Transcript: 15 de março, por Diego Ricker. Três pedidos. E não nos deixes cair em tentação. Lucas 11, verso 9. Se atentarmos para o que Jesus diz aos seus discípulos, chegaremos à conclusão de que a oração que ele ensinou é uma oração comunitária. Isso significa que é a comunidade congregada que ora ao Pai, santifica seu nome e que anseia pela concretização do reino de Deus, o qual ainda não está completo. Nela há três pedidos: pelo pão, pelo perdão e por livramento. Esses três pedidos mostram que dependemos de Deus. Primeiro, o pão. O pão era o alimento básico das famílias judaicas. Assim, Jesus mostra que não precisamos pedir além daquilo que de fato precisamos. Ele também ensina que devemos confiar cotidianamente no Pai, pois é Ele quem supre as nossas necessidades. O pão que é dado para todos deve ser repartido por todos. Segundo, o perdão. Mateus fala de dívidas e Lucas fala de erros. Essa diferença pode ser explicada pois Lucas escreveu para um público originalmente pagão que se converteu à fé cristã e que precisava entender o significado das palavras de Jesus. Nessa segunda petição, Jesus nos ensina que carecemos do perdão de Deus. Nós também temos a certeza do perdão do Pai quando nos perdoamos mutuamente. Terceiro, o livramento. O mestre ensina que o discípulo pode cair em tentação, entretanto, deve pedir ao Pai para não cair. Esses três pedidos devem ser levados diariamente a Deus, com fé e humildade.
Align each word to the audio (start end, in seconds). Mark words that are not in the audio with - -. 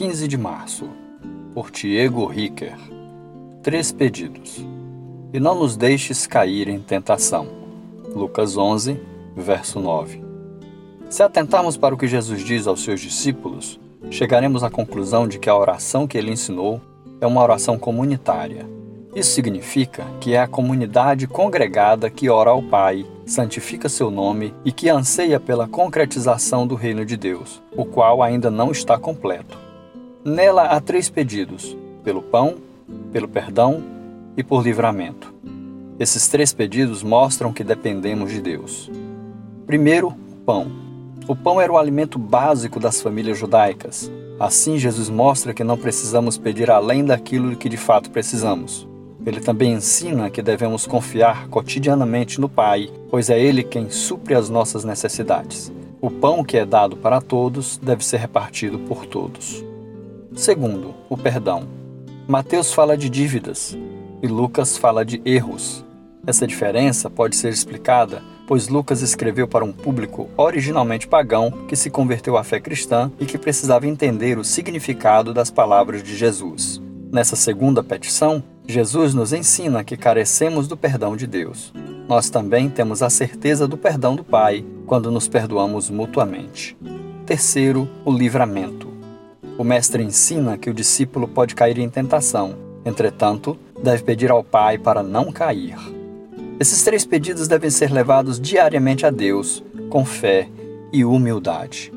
15 0.00 0.28
de 0.28 0.38
março, 0.38 0.88
por 1.52 1.70
Diego 1.70 2.24
Ricker. 2.24 2.74
Três 3.62 3.92
pedidos. 3.92 4.66
E 5.30 5.38
não 5.38 5.54
nos 5.54 5.76
deixes 5.76 6.26
cair 6.26 6.68
em 6.68 6.80
tentação. 6.80 7.46
Lucas 8.14 8.56
11, 8.56 8.98
verso 9.36 9.78
9. 9.78 10.24
Se 11.10 11.22
atentarmos 11.22 11.76
para 11.76 11.94
o 11.94 11.98
que 11.98 12.08
Jesus 12.08 12.42
diz 12.42 12.66
aos 12.66 12.82
seus 12.82 12.98
discípulos, 12.98 13.78
chegaremos 14.10 14.64
à 14.64 14.70
conclusão 14.70 15.28
de 15.28 15.38
que 15.38 15.50
a 15.50 15.54
oração 15.54 16.06
que 16.06 16.16
ele 16.16 16.32
ensinou 16.32 16.80
é 17.20 17.26
uma 17.26 17.42
oração 17.42 17.78
comunitária. 17.78 18.66
Isso 19.14 19.32
significa 19.32 20.06
que 20.18 20.32
é 20.32 20.40
a 20.40 20.48
comunidade 20.48 21.26
congregada 21.26 22.08
que 22.08 22.30
ora 22.30 22.48
ao 22.48 22.62
Pai, 22.62 23.04
santifica 23.26 23.86
seu 23.86 24.10
nome 24.10 24.54
e 24.64 24.72
que 24.72 24.88
anseia 24.88 25.38
pela 25.38 25.68
concretização 25.68 26.66
do 26.66 26.74
reino 26.74 27.04
de 27.04 27.18
Deus, 27.18 27.62
o 27.76 27.84
qual 27.84 28.22
ainda 28.22 28.50
não 28.50 28.70
está 28.70 28.96
completo. 28.96 29.68
Nela 30.24 30.64
há 30.64 30.80
três 30.82 31.08
pedidos: 31.08 31.74
pelo 32.04 32.20
pão, 32.20 32.56
pelo 33.10 33.26
perdão 33.26 33.82
e 34.36 34.44
por 34.44 34.62
livramento. 34.62 35.32
Esses 35.98 36.28
três 36.28 36.52
pedidos 36.52 37.02
mostram 37.02 37.54
que 37.54 37.64
dependemos 37.64 38.30
de 38.30 38.42
Deus. 38.42 38.90
Primeiro, 39.66 40.08
o 40.08 40.44
pão. 40.44 40.66
O 41.26 41.34
pão 41.34 41.58
era 41.58 41.72
o 41.72 41.78
alimento 41.78 42.18
básico 42.18 42.78
das 42.78 43.00
famílias 43.00 43.38
judaicas. 43.38 44.10
Assim, 44.38 44.76
Jesus 44.78 45.08
mostra 45.08 45.54
que 45.54 45.64
não 45.64 45.78
precisamos 45.78 46.36
pedir 46.36 46.70
além 46.70 47.02
daquilo 47.02 47.56
que 47.56 47.68
de 47.68 47.78
fato 47.78 48.10
precisamos. 48.10 48.86
Ele 49.24 49.40
também 49.40 49.72
ensina 49.72 50.28
que 50.28 50.42
devemos 50.42 50.86
confiar 50.86 51.48
cotidianamente 51.48 52.40
no 52.40 52.48
Pai, 52.48 52.90
pois 53.10 53.30
é 53.30 53.40
Ele 53.40 53.62
quem 53.62 53.88
supre 53.88 54.34
as 54.34 54.50
nossas 54.50 54.84
necessidades. 54.84 55.72
O 55.98 56.10
pão 56.10 56.44
que 56.44 56.58
é 56.58 56.66
dado 56.66 56.96
para 56.96 57.22
todos 57.22 57.78
deve 57.78 58.04
ser 58.04 58.18
repartido 58.18 58.78
por 58.80 59.06
todos. 59.06 59.69
Segundo, 60.40 60.94
o 61.10 61.18
perdão. 61.18 61.68
Mateus 62.26 62.72
fala 62.72 62.96
de 62.96 63.10
dívidas 63.10 63.76
e 64.22 64.26
Lucas 64.26 64.78
fala 64.78 65.04
de 65.04 65.20
erros. 65.22 65.84
Essa 66.26 66.46
diferença 66.46 67.10
pode 67.10 67.36
ser 67.36 67.50
explicada 67.50 68.22
pois 68.50 68.66
Lucas 68.66 69.00
escreveu 69.00 69.46
para 69.46 69.64
um 69.64 69.70
público 69.72 70.28
originalmente 70.36 71.06
pagão 71.06 71.52
que 71.68 71.76
se 71.76 71.88
converteu 71.88 72.36
à 72.36 72.42
fé 72.42 72.58
cristã 72.58 73.12
e 73.20 73.24
que 73.24 73.38
precisava 73.38 73.86
entender 73.86 74.38
o 74.38 74.44
significado 74.44 75.32
das 75.32 75.52
palavras 75.52 76.02
de 76.02 76.16
Jesus. 76.16 76.82
Nessa 77.12 77.36
segunda 77.36 77.80
petição, 77.80 78.42
Jesus 78.66 79.14
nos 79.14 79.32
ensina 79.32 79.84
que 79.84 79.96
carecemos 79.96 80.66
do 80.66 80.76
perdão 80.76 81.16
de 81.16 81.28
Deus. 81.28 81.72
Nós 82.08 82.28
também 82.28 82.68
temos 82.68 83.02
a 83.04 83.10
certeza 83.10 83.68
do 83.68 83.76
perdão 83.76 84.16
do 84.16 84.24
Pai 84.24 84.64
quando 84.84 85.12
nos 85.12 85.28
perdoamos 85.28 85.88
mutuamente. 85.88 86.76
Terceiro, 87.24 87.88
o 88.04 88.10
livramento. 88.10 88.89
O 89.60 89.64
mestre 89.64 90.02
ensina 90.02 90.56
que 90.56 90.70
o 90.70 90.72
discípulo 90.72 91.28
pode 91.28 91.54
cair 91.54 91.78
em 91.78 91.90
tentação, 91.90 92.56
entretanto, 92.82 93.58
deve 93.82 94.02
pedir 94.02 94.30
ao 94.30 94.42
Pai 94.42 94.78
para 94.78 95.02
não 95.02 95.30
cair. 95.30 95.76
Esses 96.58 96.82
três 96.82 97.04
pedidos 97.04 97.46
devem 97.46 97.68
ser 97.68 97.92
levados 97.92 98.40
diariamente 98.40 99.04
a 99.04 99.10
Deus, 99.10 99.62
com 99.90 100.02
fé 100.02 100.48
e 100.90 101.04
humildade. 101.04 101.92